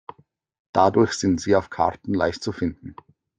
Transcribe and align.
Dadurch 0.73 1.11
sind 1.13 1.39
sie 1.39 1.55
auf 1.55 1.69
Karten 1.69 2.15
leicht 2.15 2.41
zu 2.41 2.51
finden. 2.51 2.95